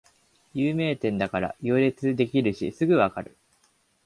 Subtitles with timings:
[0.55, 3.37] 有名店だから行列できてるしすぐわかる